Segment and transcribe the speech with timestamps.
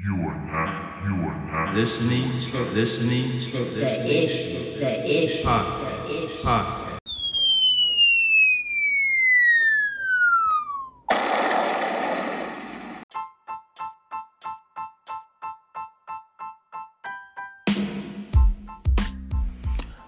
[0.00, 2.22] You are not, you are not listening,
[2.74, 4.22] listening, The listening.
[4.22, 6.46] issue, the issue, the issue.
[6.46, 6.98] Podcast.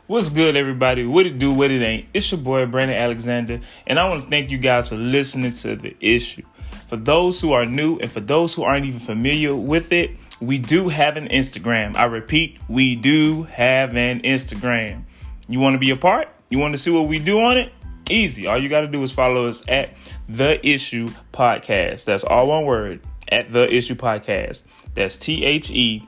[0.06, 1.06] What's good, everybody?
[1.06, 2.06] What it do, what it ain't?
[2.12, 5.76] It's your boy, Brandon Alexander, and I want to thank you guys for listening to
[5.76, 6.42] The Issue.
[6.90, 10.10] For those who are new and for those who aren't even familiar with it,
[10.40, 11.94] we do have an Instagram.
[11.94, 15.04] I repeat, we do have an Instagram.
[15.48, 16.30] You want to be a part?
[16.48, 17.72] You want to see what we do on it?
[18.10, 18.48] Easy.
[18.48, 19.90] All you got to do is follow us at
[20.28, 22.06] The Issue Podcast.
[22.06, 24.62] That's all one word, at The Issue Podcast.
[24.96, 26.04] That's T H E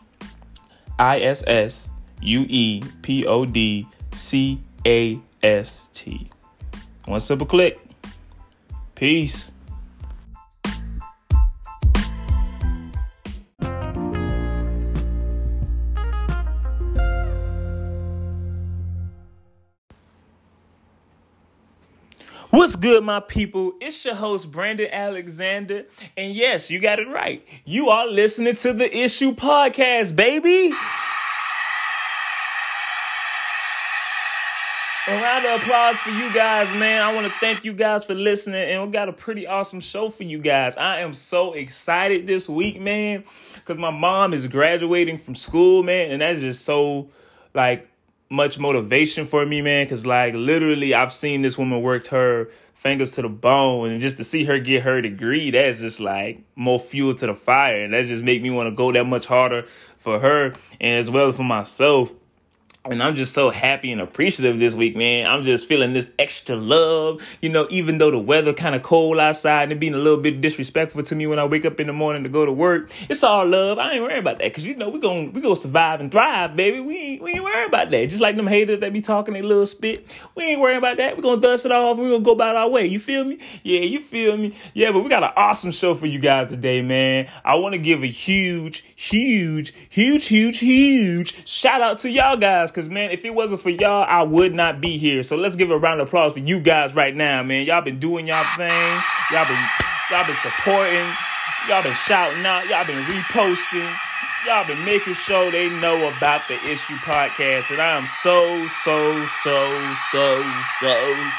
[0.98, 1.90] I S S
[2.22, 6.28] U E P O D C A S T.
[7.04, 7.80] One simple click.
[8.96, 9.52] Peace.
[22.52, 23.72] What's good, my people?
[23.80, 25.86] It's your host, Brandon Alexander.
[26.18, 27.42] And yes, you got it right.
[27.64, 30.70] You are listening to the Issue Podcast, baby.
[35.08, 37.00] A round of applause for you guys, man.
[37.00, 40.10] I want to thank you guys for listening, and we got a pretty awesome show
[40.10, 40.76] for you guys.
[40.76, 46.10] I am so excited this week, man, because my mom is graduating from school, man,
[46.10, 47.08] and that's just so
[47.54, 47.88] like
[48.32, 49.84] much motivation for me, man.
[49.84, 54.16] Because like literally, I've seen this woman work her fingers to the bone, and just
[54.16, 57.94] to see her get her degree, that's just like more fuel to the fire, and
[57.94, 59.66] that just make me want to go that much harder
[59.96, 60.46] for her
[60.80, 62.10] and as well for myself.
[62.84, 65.30] And I'm just so happy and appreciative this week, man.
[65.30, 67.22] I'm just feeling this extra love.
[67.40, 70.18] You know, even though the weather kind of cold outside and it being a little
[70.20, 72.90] bit disrespectful to me when I wake up in the morning to go to work,
[73.08, 73.78] it's all love.
[73.78, 76.56] I ain't worried about that because you know we gon' we gonna survive and thrive,
[76.56, 76.80] baby.
[76.80, 78.08] We ain't, we ain't worried about that.
[78.08, 81.16] Just like them haters that be talking a little spit, we ain't worried about that.
[81.16, 81.96] We gonna dust it off.
[81.96, 82.86] and We gonna go about our way.
[82.86, 83.38] You feel me?
[83.62, 84.56] Yeah, you feel me?
[84.74, 87.28] Yeah, but we got an awesome show for you guys today, man.
[87.44, 92.71] I want to give a huge, huge, huge, huge, huge shout out to y'all guys
[92.72, 95.22] because man, if it wasn't for y'all, I would not be here.
[95.22, 97.66] So let's give a round of applause for you guys right now, man.
[97.66, 99.00] Y'all been doing y'all thing.
[99.30, 99.64] Y'all been
[100.10, 101.06] y'all been supporting.
[101.68, 102.66] Y'all been shouting out.
[102.68, 103.94] Y'all been reposting.
[104.46, 109.26] Y'all been making sure they know about the issue podcast, and I am so so
[109.44, 110.42] so so
[110.80, 110.94] so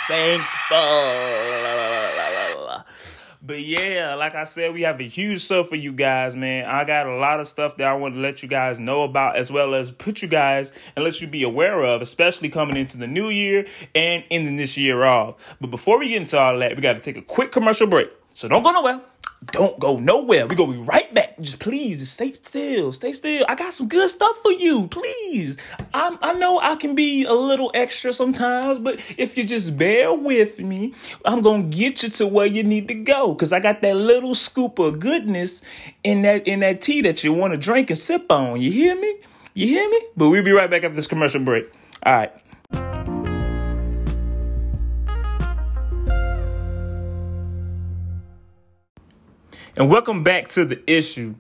[0.08, 0.78] thankful.
[3.46, 6.64] But yeah, like I said, we have a huge stuff for you guys, man.
[6.64, 9.36] I got a lot of stuff that I want to let you guys know about,
[9.36, 12.96] as well as put you guys and let you be aware of, especially coming into
[12.96, 15.36] the new year and ending this year off.
[15.60, 18.10] But before we get into all that, we got to take a quick commercial break.
[18.34, 19.02] So don't go nowhere.
[19.52, 20.48] Don't go nowhere.
[20.48, 21.40] We're gonna be right back.
[21.40, 22.94] Just please, just stay still.
[22.94, 23.46] Stay still.
[23.50, 24.88] I got some good stuff for you.
[24.88, 25.58] Please.
[25.94, 30.14] I I know I can be a little extra sometimes, but if you just bear
[30.14, 30.94] with me,
[31.26, 33.36] I'm gonna get you to where you need to go.
[33.36, 35.62] Cause I got that little scoop of goodness
[36.04, 38.62] in that in that tea that you want to drink and sip on.
[38.62, 39.18] You hear me?
[39.54, 40.00] You hear me?
[40.16, 41.72] But we'll be right back after this commercial break.
[42.06, 42.32] All right.
[49.76, 51.34] And welcome back to the issue.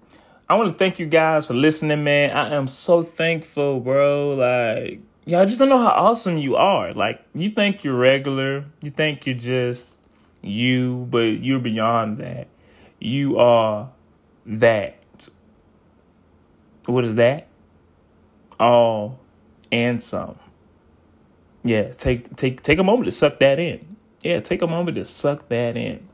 [0.49, 2.31] I want to thank you guys for listening, man.
[2.31, 4.35] I am so thankful, bro.
[4.35, 6.93] Like, I just don't know how awesome you are.
[6.93, 9.99] Like, you think you're regular, you think you're just
[10.41, 12.47] you, but you're beyond that.
[12.99, 13.91] You are
[14.45, 15.29] that.
[16.85, 17.47] What is that?
[18.59, 19.19] All
[19.71, 20.37] and some.
[21.63, 23.95] Yeah, take take take a moment to suck that in.
[24.23, 26.07] Yeah, take a moment to suck that in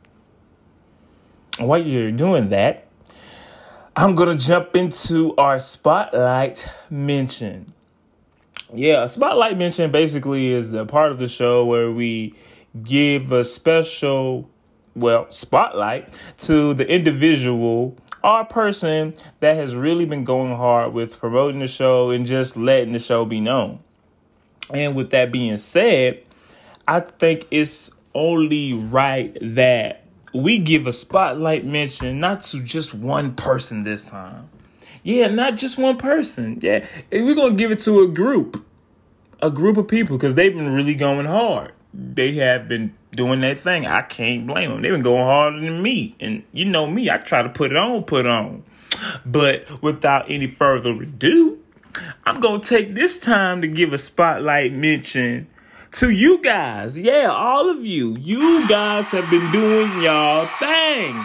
[1.59, 2.87] while you're doing that,
[3.95, 7.73] I'm gonna jump into our spotlight mention.
[8.73, 12.33] Yeah, spotlight mention basically is a part of the show where we
[12.83, 14.49] give a special,
[14.95, 21.59] well, spotlight to the individual or person that has really been going hard with promoting
[21.59, 23.79] the show and just letting the show be known.
[24.71, 26.23] And with that being said,
[26.87, 30.03] I think it's only right that
[30.33, 34.49] we give a spotlight mention not to just one person this time.
[35.03, 36.59] Yeah, not just one person.
[36.61, 38.65] Yeah, we're gonna give it to a group,
[39.41, 41.73] a group of people because they've been really going hard.
[41.93, 43.85] They have been doing that thing.
[43.85, 44.81] I can't blame them.
[44.81, 47.09] They've been going harder than me, and you know me.
[47.09, 48.63] I try to put it on, put on.
[49.25, 51.59] But without any further ado,
[52.25, 55.47] I'm gonna take this time to give a spotlight mention
[55.91, 56.99] to you guys.
[56.99, 58.15] Yeah, all of you.
[58.19, 61.15] You guys have been doing y'all thing.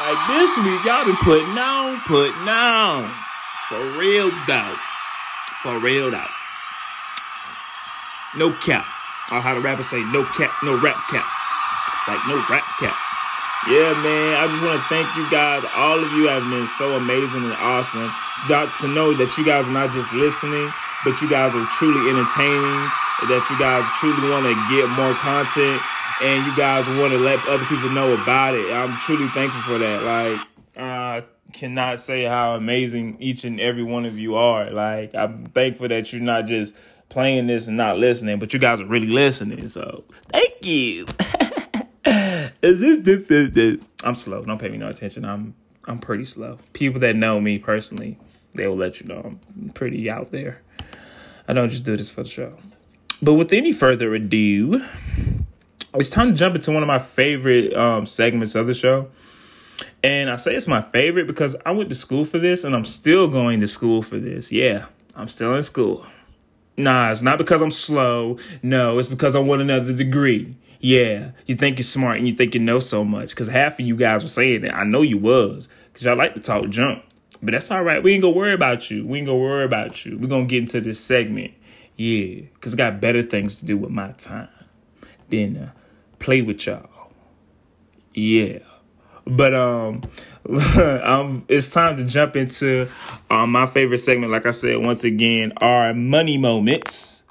[0.00, 3.04] Like this week, y'all been putting on, putting on.
[3.68, 4.74] For real though.
[5.62, 6.32] For real though.
[8.36, 8.86] No cap.
[9.30, 11.26] Or how the rapper say, no cap, no rap cap.
[12.08, 12.96] Like no rap cap.
[13.68, 14.40] Yeah, man.
[14.40, 15.60] I just want to thank you guys.
[15.76, 18.08] All of you have been so amazing and awesome.
[18.48, 20.72] Got to know that you guys are not just listening,
[21.04, 22.88] but you guys are truly entertaining.
[23.28, 25.80] That you guys truly want to get more content,
[26.22, 28.72] and you guys want to let other people know about it.
[28.72, 30.02] I'm truly thankful for that.
[30.02, 30.46] Like,
[30.76, 34.70] I cannot say how amazing each and every one of you are.
[34.70, 36.74] Like, I'm thankful that you're not just
[37.08, 39.68] playing this and not listening, but you guys are really listening.
[39.68, 41.06] So, thank you.
[44.02, 44.44] I'm slow.
[44.44, 45.24] Don't pay me no attention.
[45.24, 45.54] I'm
[45.86, 46.58] I'm pretty slow.
[46.72, 48.18] People that know me personally,
[48.54, 50.62] they will let you know I'm pretty out there.
[51.48, 52.56] I don't just do this for the show.
[53.22, 54.82] But with any further ado,
[55.94, 59.10] it's time to jump into one of my favorite um, segments of the show.
[60.02, 62.84] And I say it's my favorite because I went to school for this and I'm
[62.84, 64.50] still going to school for this.
[64.50, 66.06] Yeah, I'm still in school.
[66.78, 68.38] Nah, it's not because I'm slow.
[68.62, 70.56] No, it's because I want another degree.
[70.80, 73.30] Yeah, you think you're smart and you think you know so much.
[73.30, 74.74] Because half of you guys were saying it.
[74.74, 75.68] I know you was.
[75.92, 77.04] Because y'all like to talk junk.
[77.42, 78.02] But that's all right.
[78.02, 79.06] We ain't to worry about you.
[79.06, 80.18] We ain't to worry about you.
[80.18, 81.52] We're going to get into this segment.
[82.00, 84.48] Yeah, because I got better things to do with my time
[85.28, 85.72] than uh,
[86.18, 87.12] play with y'all.
[88.14, 88.60] Yeah.
[89.26, 90.00] But um,
[91.04, 92.88] um, it's time to jump into
[93.28, 94.32] um, my favorite segment.
[94.32, 97.24] Like I said, once again, our money moments.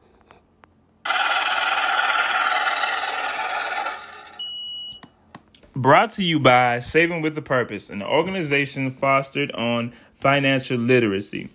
[5.76, 11.50] Brought to you by Saving with a Purpose, an organization fostered on financial literacy.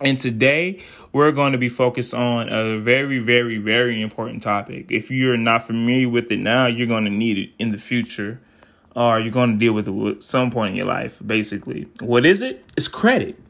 [0.00, 4.90] And today we're going to be focused on a very, very, very important topic.
[4.90, 8.40] If you're not familiar with it now, you're going to need it in the future,
[8.94, 11.88] or you're going to deal with it at some point in your life, basically.
[12.00, 12.64] What is it?
[12.76, 13.40] It's credit.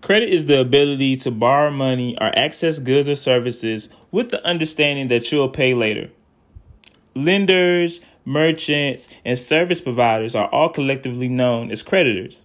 [0.00, 5.08] Credit is the ability to borrow money or access goods or services with the understanding
[5.08, 6.10] that you'll pay later.
[7.14, 12.44] Lenders, merchants, and service providers are all collectively known as creditors.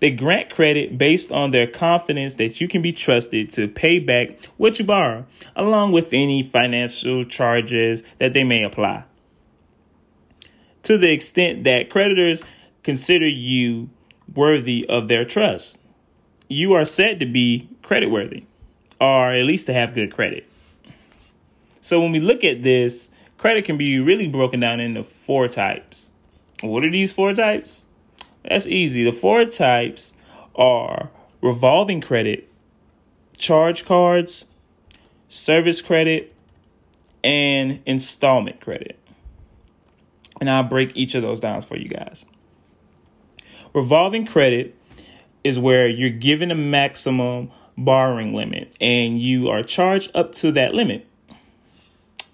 [0.00, 4.42] They grant credit based on their confidence that you can be trusted to pay back
[4.56, 9.04] what you borrow, along with any financial charges that they may apply.
[10.84, 12.44] To the extent that creditors
[12.82, 13.90] consider you
[14.34, 15.78] worthy of their trust,
[16.48, 18.44] you are said to be creditworthy,
[19.00, 20.46] or at least to have good credit.
[21.80, 26.10] So when we look at this, credit can be really broken down into four types.
[26.60, 27.86] What are these four types?
[28.48, 29.04] That's easy.
[29.04, 30.12] The four types
[30.54, 31.10] are
[31.40, 32.48] revolving credit,
[33.36, 34.46] charge cards,
[35.28, 36.34] service credit,
[37.22, 38.98] and installment credit.
[40.40, 42.26] And I'll break each of those down for you guys.
[43.72, 44.76] Revolving credit
[45.42, 50.74] is where you're given a maximum borrowing limit and you are charged up to that
[50.74, 51.06] limit.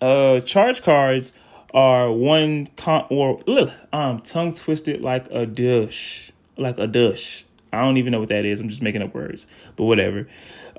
[0.01, 1.33] Uh, charge cards
[1.73, 7.47] are one con or ugh, um tongue twisted like a dish, like a dish.
[7.73, 8.61] I don't even know what that is.
[8.61, 9.47] I'm just making up words,
[9.77, 10.27] but whatever.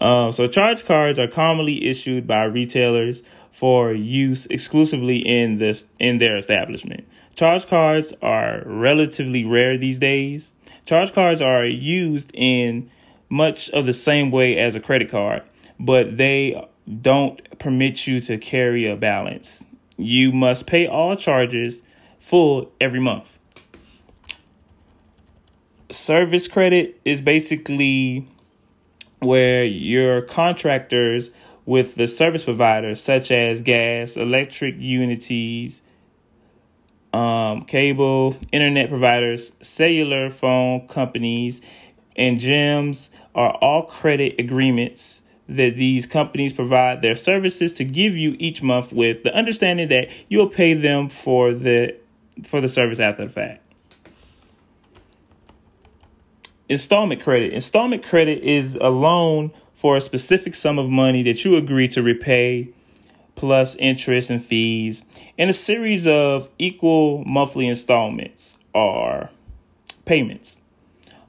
[0.01, 6.17] Um, so charge cards are commonly issued by retailers for use exclusively in this in
[6.17, 7.07] their establishment.
[7.35, 10.53] Charge cards are relatively rare these days.
[10.85, 12.89] Charge cards are used in
[13.29, 15.43] much of the same way as a credit card,
[15.79, 16.67] but they
[17.01, 19.63] don't permit you to carry a balance.
[20.01, 21.83] You must pay all charges
[22.19, 23.37] full every month.
[25.89, 28.27] Service credit is basically
[29.19, 31.29] where your contractors
[31.65, 35.83] with the service providers, such as gas, electric utilities,
[37.13, 41.61] um, cable, internet providers, cellular phone companies,
[42.15, 45.21] and gyms are all credit agreements
[45.55, 50.09] that these companies provide their services to give you each month with the understanding that
[50.29, 51.95] you'll pay them for the
[52.43, 53.61] for the service after the fact.
[56.69, 57.51] Installment credit.
[57.51, 62.01] Installment credit is a loan for a specific sum of money that you agree to
[62.01, 62.69] repay
[63.35, 65.03] plus interest and fees
[65.37, 69.29] in a series of equal monthly installments or
[70.05, 70.57] payments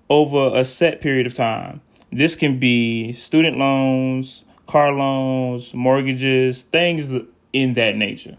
[0.09, 1.81] over a set period of time.
[2.13, 7.17] This can be student loans, car loans, mortgages, things
[7.53, 8.37] in that nature.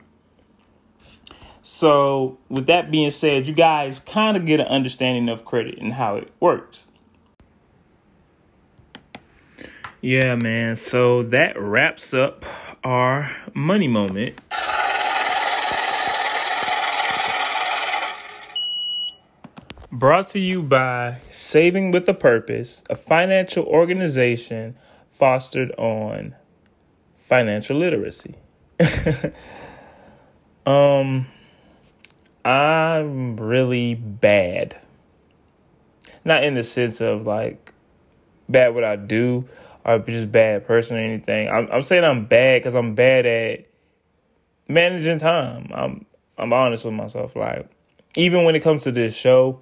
[1.64, 5.94] So, with that being said, you guys kind of get an understanding of credit and
[5.94, 6.90] how it works.
[10.02, 10.76] Yeah, man.
[10.76, 12.44] So that wraps up
[12.84, 14.40] our money moment.
[19.94, 24.76] Brought to you by Saving with a Purpose, a financial organization
[25.12, 26.34] fostered on
[27.16, 28.34] financial literacy.
[30.66, 31.28] um,
[32.44, 34.82] I'm really bad.
[36.26, 37.72] Not in the sense of like
[38.50, 39.48] bad what I do
[39.86, 41.50] or just bad person or anything.
[41.50, 43.68] I'm, I'm saying I'm bad because I'm bad at
[44.68, 45.70] managing time.
[45.72, 47.36] I'm I'm honest with myself.
[47.36, 47.70] Like
[48.16, 49.62] even when it comes to this show,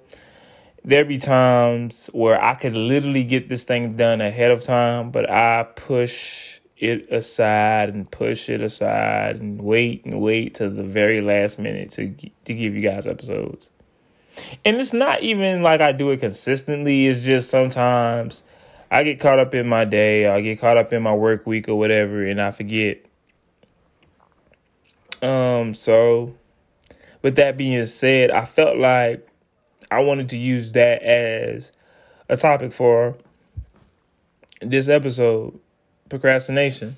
[0.84, 5.30] there be times where I could literally get this thing done ahead of time, but
[5.30, 11.20] I push it aside and push it aside and wait and wait to the very
[11.20, 12.08] last minute to
[12.44, 13.70] to give you guys episodes.
[14.64, 17.06] And it's not even like I do it consistently.
[17.06, 18.42] It's just sometimes
[18.90, 21.68] I get caught up in my day, I get caught up in my work week
[21.68, 23.04] or whatever, and I forget.
[25.22, 26.34] Um, so
[27.22, 29.28] with that being said, I felt like
[29.92, 31.72] I wanted to use that as
[32.28, 33.16] a topic for
[34.60, 35.58] this episode
[36.08, 36.96] procrastination.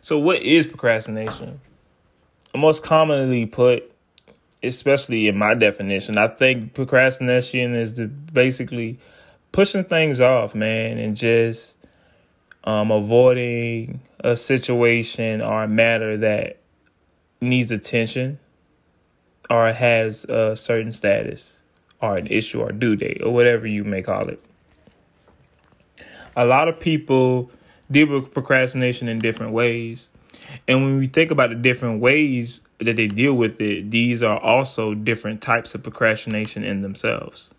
[0.00, 1.60] So, what is procrastination?
[2.56, 3.90] Most commonly put,
[4.62, 8.98] especially in my definition, I think procrastination is the basically
[9.52, 11.78] pushing things off, man, and just
[12.64, 16.58] um, avoiding a situation or a matter that
[17.40, 18.38] needs attention
[19.50, 21.62] or has a certain status
[22.00, 24.42] or an issue or due date or whatever you may call it.
[26.36, 27.50] A lot of people
[27.90, 30.10] deal with procrastination in different ways.
[30.66, 34.38] And when we think about the different ways that they deal with it, these are
[34.38, 37.50] also different types of procrastination in themselves.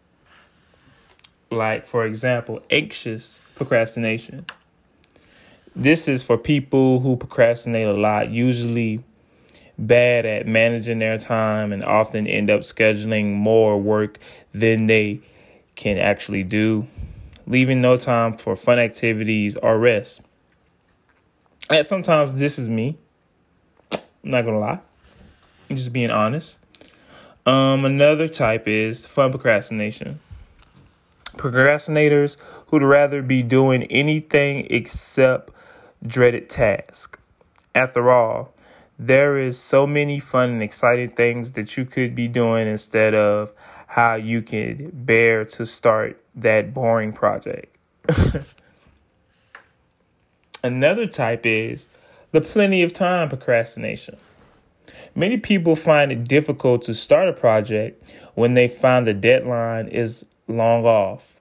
[1.49, 4.45] Like, for example, anxious procrastination.
[5.75, 9.03] This is for people who procrastinate a lot, usually
[9.77, 14.19] bad at managing their time and often end up scheduling more work
[14.53, 15.19] than they
[15.75, 16.87] can actually do
[17.47, 20.21] leaving no time for fun activities or rest.
[21.69, 22.97] And sometimes this is me.
[23.91, 24.79] I'm not gonna lie.
[25.69, 26.59] I'm just being honest.
[27.45, 30.19] Um, another type is fun procrastination.
[31.37, 35.51] Procrastinators who'd rather be doing anything except
[36.05, 37.19] dreaded task.
[37.73, 38.53] After all,
[38.97, 43.51] there is so many fun and exciting things that you could be doing instead of
[43.87, 47.75] how you can bear to start that boring project.
[50.63, 51.89] Another type is
[52.31, 54.17] the plenty of time procrastination.
[55.13, 60.25] Many people find it difficult to start a project when they find the deadline is
[60.47, 61.39] long off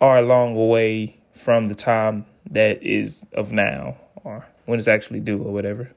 [0.00, 5.20] or a long away from the time that is of now or when it's actually
[5.20, 5.90] due or whatever.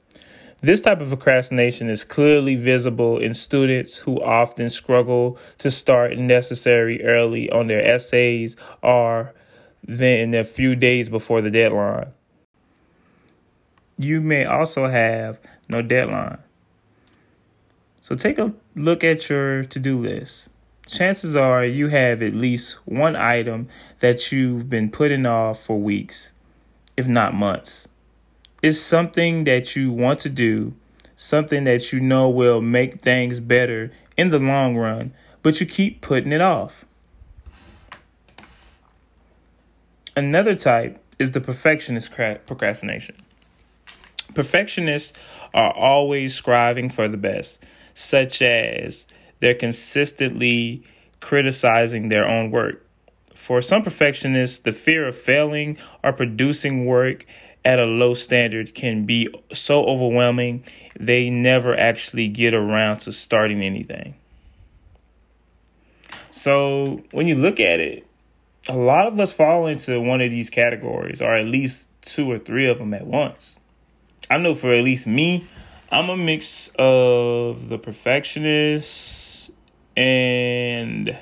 [0.61, 7.01] This type of procrastination is clearly visible in students who often struggle to start necessary
[7.03, 9.33] early on their essays or
[9.83, 12.11] then in the few days before the deadline.
[13.97, 16.39] You may also have no deadline.
[18.01, 20.49] So take a look at your to do list.
[20.88, 26.33] Chances are you have at least one item that you've been putting off for weeks,
[26.97, 27.88] if not months
[28.61, 30.73] is something that you want to do,
[31.15, 36.01] something that you know will make things better in the long run, but you keep
[36.01, 36.85] putting it off.
[40.15, 43.15] Another type is the perfectionist procrastination.
[44.33, 45.17] Perfectionists
[45.53, 47.59] are always striving for the best,
[47.93, 49.07] such as
[49.39, 50.83] they're consistently
[51.21, 52.85] criticizing their own work.
[53.33, 57.25] For some perfectionists, the fear of failing or producing work
[57.65, 60.63] at a low standard can be so overwhelming,
[60.99, 64.15] they never actually get around to starting anything.
[66.31, 68.05] So, when you look at it,
[68.67, 72.39] a lot of us fall into one of these categories, or at least two or
[72.39, 73.57] three of them at once.
[74.29, 75.47] I know for at least me,
[75.91, 79.51] I'm a mix of the perfectionist
[79.97, 81.17] and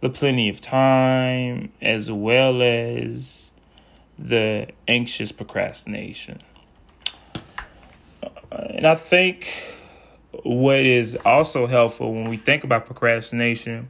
[0.00, 3.49] the plenty of time, as well as
[4.20, 6.42] the anxious procrastination.
[8.22, 8.28] Uh,
[8.70, 9.48] and I think
[10.42, 13.88] what is also helpful when we think about procrastination,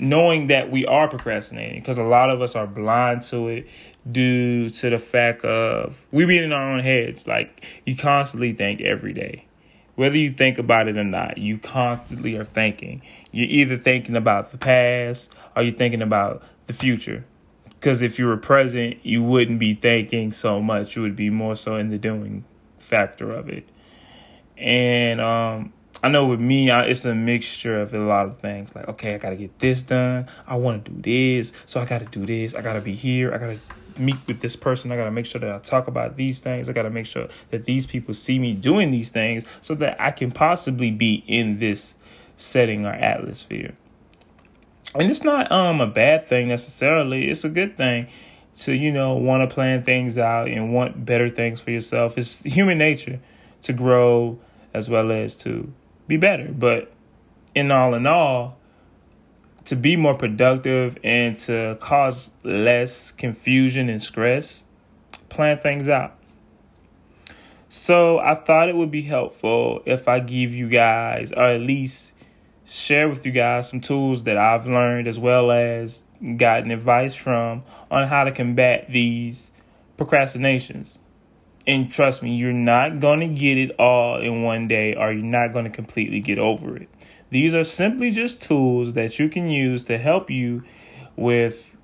[0.00, 3.68] knowing that we are procrastinating, because a lot of us are blind to it
[4.10, 7.26] due to the fact of we being in our own heads.
[7.26, 9.44] Like you constantly think every day.
[9.94, 13.00] Whether you think about it or not, you constantly are thinking.
[13.32, 17.24] You're either thinking about the past or you're thinking about the future.
[17.78, 20.96] Because if you were present, you wouldn't be thinking so much.
[20.96, 22.44] You would be more so in the doing
[22.78, 23.68] factor of it.
[24.56, 28.74] And um, I know with me, I, it's a mixture of a lot of things.
[28.74, 30.26] Like, okay, I gotta get this done.
[30.46, 32.54] I want to do this, so I gotta do this.
[32.54, 33.34] I gotta be here.
[33.34, 33.60] I gotta
[33.98, 34.92] meet with this person.
[34.92, 36.68] I gotta make sure that I talk about these things.
[36.68, 40.10] I gotta make sure that these people see me doing these things, so that I
[40.10, 41.94] can possibly be in this
[42.36, 43.74] setting or atmosphere.
[44.94, 47.28] And it's not um a bad thing necessarily.
[47.30, 48.08] It's a good thing
[48.56, 52.16] to you know want to plan things out and want better things for yourself.
[52.16, 53.20] It's human nature
[53.62, 54.38] to grow
[54.72, 55.72] as well as to
[56.06, 56.48] be better.
[56.52, 56.92] But
[57.54, 58.56] in all in all,
[59.64, 64.64] to be more productive and to cause less confusion and stress,
[65.28, 66.14] plan things out.
[67.68, 72.14] So I thought it would be helpful if I give you guys, or at least
[72.66, 76.04] share with you guys, some tools that I've learned as well as
[76.36, 79.50] gotten advice from on how to combat these
[79.96, 80.98] procrastinations.
[81.66, 85.22] And trust me, you're not going to get it all in one day or you're
[85.22, 86.88] not going to completely get over it.
[87.30, 90.62] These are simply just tools that you can use to help you
[91.16, 91.74] with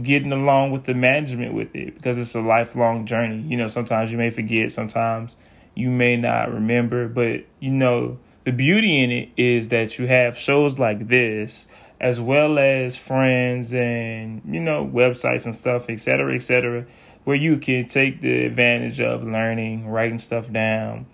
[0.00, 3.42] getting along with the management with it because it's a lifelong journey.
[3.48, 5.36] You know, sometimes you may forget, sometimes
[5.74, 10.36] you may not remember, but you know, the beauty in it is that you have
[10.36, 11.66] shows like this
[12.00, 16.86] as well as friends and you know websites and stuff etc etc
[17.24, 21.06] where you can take the advantage of learning, writing stuff down,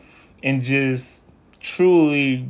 [0.43, 1.25] and just
[1.61, 2.49] truly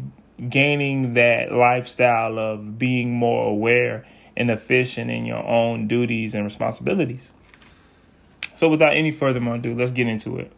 [0.48, 4.04] gaining that lifestyle of being more aware
[4.36, 7.32] and efficient in your own duties and responsibilities.
[8.54, 10.52] So, without any further ado, let's get into it.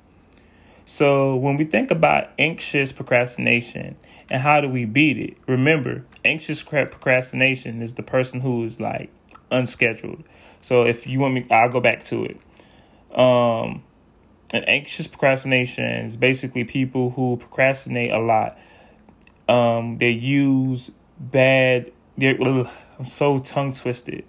[0.88, 3.94] So, when we think about anxious procrastination
[4.30, 9.10] and how do we beat it, remember, anxious procrastination is the person who is like
[9.50, 10.24] unscheduled.
[10.62, 12.40] So, if you want me, I'll go back to it.
[13.14, 13.82] Um,
[14.50, 18.58] an anxious procrastination is basically people who procrastinate a lot.
[19.46, 20.90] Um, they use
[21.20, 21.92] bad.
[22.18, 22.66] I'm
[23.06, 24.24] so tongue twisted,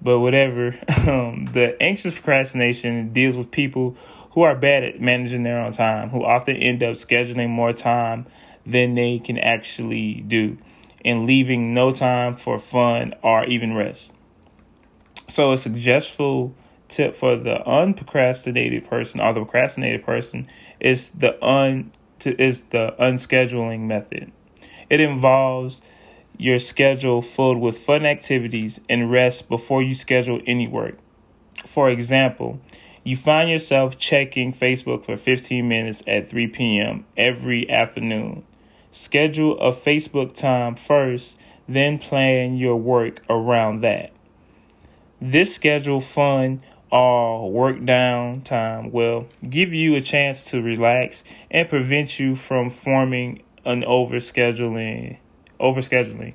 [0.00, 0.78] but whatever.
[1.06, 3.96] Um, the anxious procrastination deals with people
[4.36, 8.26] who are bad at managing their own time, who often end up scheduling more time
[8.66, 10.58] than they can actually do,
[11.02, 14.12] and leaving no time for fun or even rest.
[15.26, 16.54] So, a suggestible
[16.86, 20.46] tip for the unprocrastinated person or the procrastinated person
[20.80, 24.30] is the un to, is the unscheduling method.
[24.90, 25.80] It involves
[26.36, 30.98] your schedule filled with fun activities and rest before you schedule any work.
[31.64, 32.60] For example,
[33.06, 37.06] you find yourself checking Facebook for 15 minutes at 3 p.m.
[37.16, 38.44] every afternoon.
[38.90, 41.38] Schedule a Facebook time first,
[41.68, 44.10] then plan your work around that.
[45.20, 51.68] This schedule fun all work down time will give you a chance to relax and
[51.68, 55.18] prevent you from forming an overscheduling
[55.60, 56.34] overscheduling.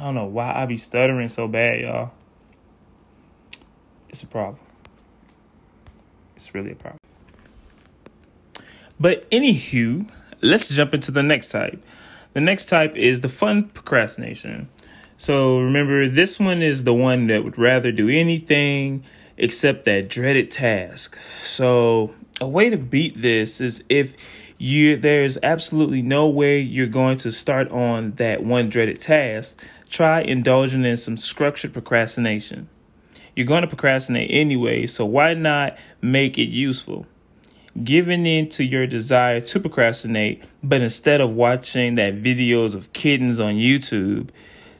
[0.00, 2.12] I don't know why I be stuttering so bad, y'all.
[4.08, 4.60] It's a problem.
[6.36, 6.98] It's really a problem.
[8.98, 10.08] But anywho,
[10.40, 11.82] let's jump into the next type.
[12.32, 14.68] The next type is the fun procrastination.
[15.16, 19.04] So remember, this one is the one that would rather do anything
[19.36, 21.18] except that dreaded task.
[21.38, 24.16] So a way to beat this is if
[24.58, 30.20] you there's absolutely no way you're going to start on that one dreaded task, try
[30.20, 32.68] indulging in some structured procrastination.
[33.34, 37.06] You're going to procrastinate anyway, so why not make it useful?
[37.82, 43.40] Giving in to your desire to procrastinate, but instead of watching that videos of kittens
[43.40, 44.30] on YouTube,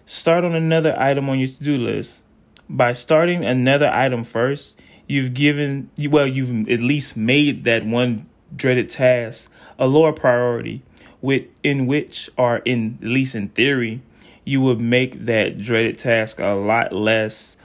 [0.07, 2.23] Start on another item on your to do list.
[2.69, 8.91] By starting another item first, you've given, well, you've at least made that one dreaded
[8.91, 10.83] task a lower priority,
[11.23, 14.03] with, in which, or in at least in theory,
[14.45, 17.57] you would make that dreaded task a lot less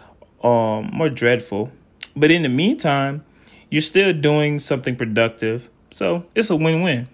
[0.43, 1.71] um, more dreadful.
[2.15, 3.23] But in the meantime,
[3.69, 5.69] you're still doing something productive.
[5.91, 7.07] So it's a win win.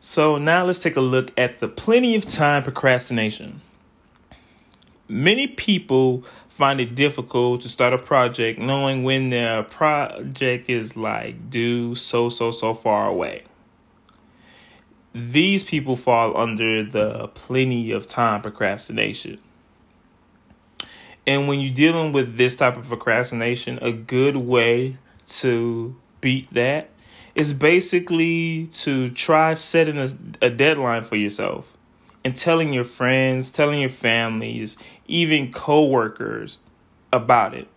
[0.00, 3.62] So now let's take a look at the plenty of time procrastination.
[5.08, 11.50] Many people find it difficult to start a project knowing when their project is like
[11.50, 13.42] due so so so far away.
[15.14, 19.38] These people fall under the plenty of time procrastination.
[21.26, 26.90] And when you're dealing with this type of procrastination, a good way to beat that
[27.34, 30.08] is basically to try setting a,
[30.42, 31.66] a deadline for yourself
[32.24, 36.58] and telling your friends, telling your families, even coworkers
[37.12, 37.68] about it.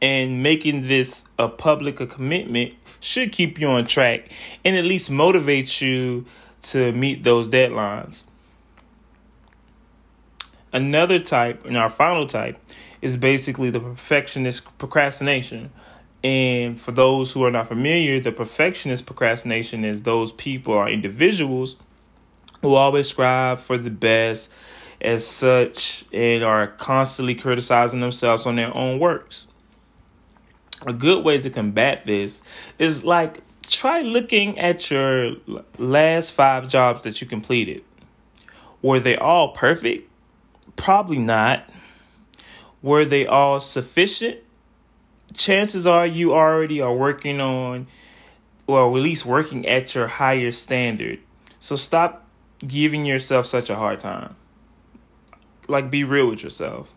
[0.00, 4.30] And making this a public a commitment should keep you on track
[4.64, 6.24] and at least motivate you
[6.62, 8.24] to meet those deadlines.
[10.72, 12.58] Another type, and our final type,
[13.00, 15.70] is basically the perfectionist procrastination.
[16.22, 21.76] And for those who are not familiar, the perfectionist procrastination is those people or individuals
[22.60, 24.50] who always strive for the best
[25.00, 29.46] as such and are constantly criticizing themselves on their own works.
[30.86, 32.42] A good way to combat this
[32.78, 35.36] is like try looking at your
[35.76, 37.84] last five jobs that you completed.
[38.82, 40.07] Were they all perfect?
[40.78, 41.68] Probably not.
[42.80, 44.38] Were they all sufficient?
[45.34, 47.88] Chances are you already are working on,
[48.66, 51.18] or at least working at your higher standard.
[51.60, 52.24] So stop
[52.66, 54.36] giving yourself such a hard time.
[55.66, 56.94] Like, be real with yourself.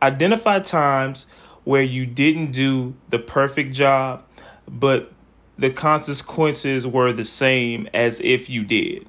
[0.00, 1.26] Identify times
[1.62, 4.24] where you didn't do the perfect job,
[4.66, 5.12] but
[5.56, 9.06] the consequences were the same as if you did.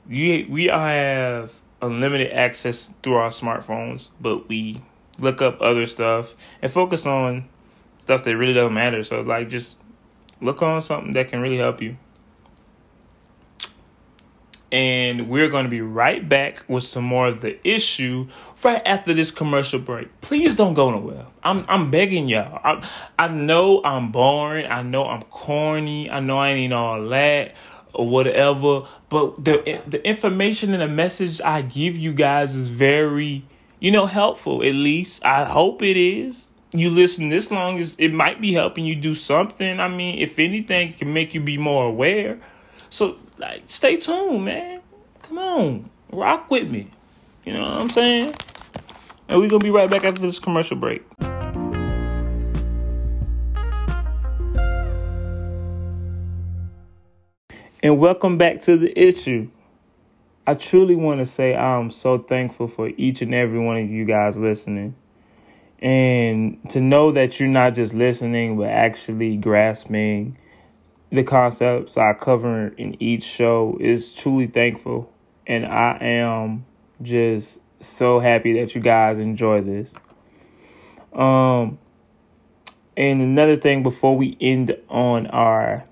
[0.07, 4.81] you, we have unlimited access through our smartphones, but we
[5.21, 7.47] look up other stuff and focus on
[7.99, 9.03] stuff that really doesn't matter.
[9.03, 9.75] So like just
[10.41, 11.97] look on something that can really help you.
[14.71, 18.27] And we're going to be right back with some more of the issue
[18.63, 20.21] right after this commercial break.
[20.21, 21.25] Please don't go nowhere.
[21.43, 22.60] I'm I'm begging y'all.
[22.63, 24.67] I, I know I'm boring.
[24.67, 26.10] I know I'm corny.
[26.10, 27.53] I know I ain't all that
[27.93, 28.84] or whatever.
[29.10, 33.43] But the the information and the message I give you guys is very,
[33.81, 34.63] you know, helpful.
[34.63, 36.49] At least I hope it is.
[36.71, 39.79] You listen this long, is it might be helping you do something.
[39.79, 42.39] I mean, if anything, it can make you be more aware.
[42.89, 44.81] So like, stay tuned, man.
[45.23, 46.91] Come on, rock with me.
[47.43, 48.35] You know what I'm saying?
[49.27, 51.03] And we're gonna be right back after this commercial break.
[57.83, 59.49] And welcome back to the issue.
[60.51, 64.03] I truly want to say I'm so thankful for each and every one of you
[64.03, 64.95] guys listening.
[65.79, 70.37] And to know that you're not just listening, but actually grasping
[71.09, 75.09] the concepts I cover in each show is truly thankful.
[75.47, 76.65] And I am
[77.01, 79.95] just so happy that you guys enjoy this.
[81.13, 81.79] Um,
[82.97, 85.85] and another thing before we end on our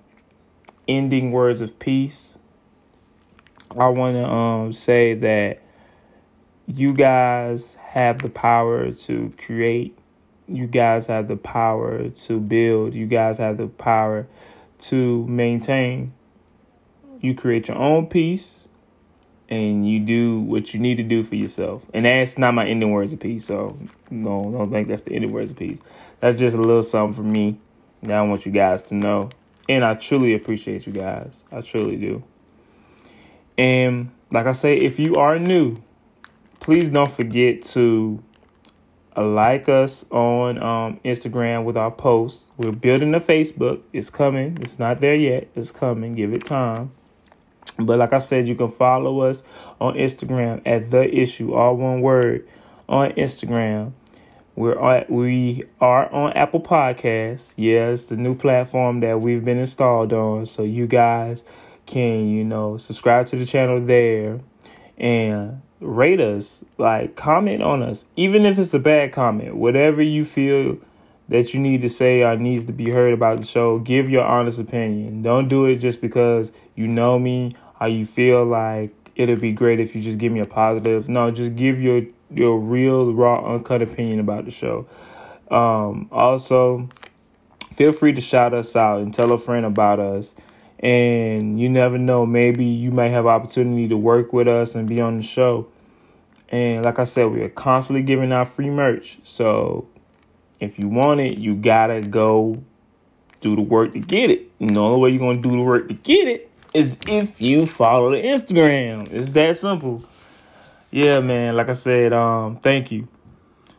[0.86, 2.39] ending words of peace,
[3.78, 5.62] I want to um say that
[6.66, 9.98] you guys have the power to create.
[10.48, 12.96] You guys have the power to build.
[12.96, 14.28] You guys have the power
[14.80, 16.14] to maintain.
[17.22, 18.66] You create your own peace
[19.50, 21.84] and you do what you need to do for yourself.
[21.94, 23.46] And that's not my ending words of peace.
[23.46, 23.78] So
[24.10, 25.80] no, don't think that's the ending words of peace.
[26.20, 27.60] That's just a little something for me
[28.04, 29.30] that I want you guys to know.
[29.68, 31.44] And I truly appreciate you guys.
[31.52, 32.24] I truly do.
[33.60, 35.84] And like I say, if you are new,
[36.62, 38.24] please don't forget to
[39.18, 42.54] like us on um, Instagram with our posts.
[42.56, 43.82] We're building the Facebook.
[43.92, 44.58] It's coming.
[44.62, 45.50] It's not there yet.
[45.56, 46.14] It's coming.
[46.14, 46.92] Give it time.
[47.78, 49.44] But like I said, you can follow us
[49.82, 52.48] on Instagram at the issue, all one word,
[52.88, 53.92] on Instagram.
[54.56, 57.56] We're on, we are on Apple Podcasts.
[57.58, 60.46] Yeah, the new platform that we've been installed on.
[60.46, 61.44] So you guys
[61.90, 64.40] can, you know, subscribe to the channel there
[64.98, 70.24] and rate us, like comment on us, even if it's a bad comment, whatever you
[70.24, 70.78] feel
[71.30, 74.24] that you need to say or needs to be heard about the show, give your
[74.24, 75.22] honest opinion.
[75.22, 79.80] Don't do it just because you know me or you feel like it'll be great
[79.80, 81.10] if you just give me a positive.
[81.10, 84.88] No, just give your your real raw uncut opinion about the show.
[85.50, 86.90] Um, also,
[87.72, 90.36] feel free to shout us out and tell a friend about us.
[90.80, 95.02] And you never know, maybe you may have opportunity to work with us and be
[95.02, 95.68] on the show.
[96.48, 99.20] And like I said, we are constantly giving out free merch.
[99.24, 99.88] So
[100.60, 102.64] if you want it, you gotta go
[103.42, 104.50] do the work to get it.
[104.60, 107.66] And the only way you're gonna do the work to get it is if you
[107.66, 109.12] follow the Instagram.
[109.12, 110.04] It's that simple.
[110.92, 111.56] Yeah, man.
[111.56, 113.08] Like I said, um, thank you.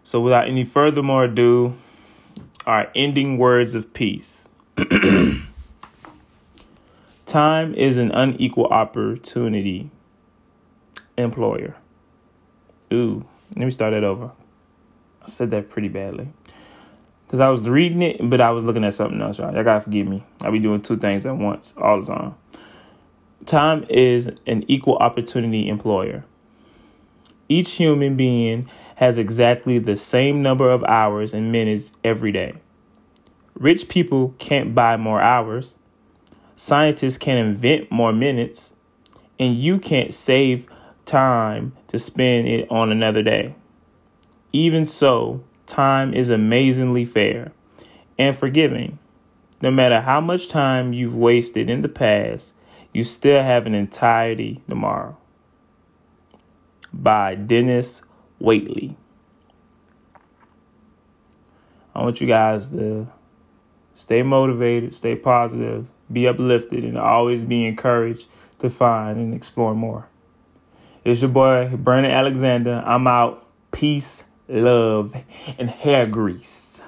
[0.02, 1.74] So without any further ado,
[2.66, 4.46] our ending words of peace.
[7.30, 9.88] Time is an unequal opportunity
[11.16, 11.76] employer.
[12.92, 14.32] Ooh, let me start that over.
[15.22, 16.32] I said that pretty badly.
[17.24, 19.54] Because I was reading it, but I was looking at something else, right?
[19.54, 20.24] Y'all gotta forgive me.
[20.42, 22.34] I be doing two things at once all the time.
[23.46, 26.24] Time is an equal opportunity employer.
[27.48, 32.54] Each human being has exactly the same number of hours and minutes every day.
[33.54, 35.76] Rich people can't buy more hours.
[36.62, 38.74] Scientists can invent more minutes.
[39.38, 40.66] And you can't save
[41.06, 43.54] time to spend it on another day.
[44.52, 47.52] Even so, time is amazingly fair
[48.18, 48.98] and forgiving.
[49.62, 52.52] No matter how much time you've wasted in the past,
[52.92, 55.16] you still have an entirety tomorrow.
[56.92, 58.02] By Denis
[58.38, 58.96] Waitley.
[61.94, 63.08] I want you guys to
[63.94, 68.28] stay motivated, stay positive, be uplifted, and always be encouraged
[68.60, 70.08] to find and explore more.
[71.04, 72.82] It's your boy, Brandon Alexander.
[72.84, 73.46] I'm out.
[73.72, 75.14] Peace, love,
[75.58, 76.82] and hair grease.